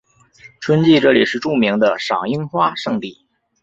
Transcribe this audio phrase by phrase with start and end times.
[0.59, 3.23] 春季这里是著名的赏樱花胜地。